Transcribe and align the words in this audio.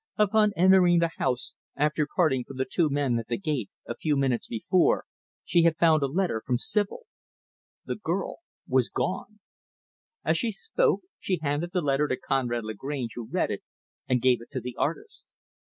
Upon 0.17 0.51
entering 0.55 0.97
the 0.97 1.11
house, 1.19 1.53
after 1.75 2.07
parting 2.15 2.43
from 2.43 2.57
the 2.57 2.65
two 2.65 2.89
men 2.89 3.19
at 3.19 3.27
the 3.27 3.37
gate, 3.37 3.69
a 3.85 3.93
few 3.95 4.17
minutes 4.17 4.47
before, 4.47 5.05
she 5.45 5.61
had 5.61 5.77
found 5.77 6.01
a 6.01 6.07
letter 6.07 6.41
from 6.43 6.57
Sibyl. 6.57 7.05
The 7.85 7.97
girl 7.97 8.37
was 8.67 8.89
gone. 8.89 9.41
As 10.25 10.39
she 10.39 10.51
spoke, 10.51 11.01
she 11.19 11.37
handed 11.43 11.69
the 11.71 11.83
letter 11.83 12.07
to 12.07 12.17
Conrad 12.17 12.63
Lagrange 12.63 13.11
who 13.13 13.27
read 13.27 13.51
it 13.51 13.61
and 14.09 14.23
gave 14.23 14.41
it 14.41 14.49
to 14.53 14.59
the 14.59 14.75
artist. 14.75 15.27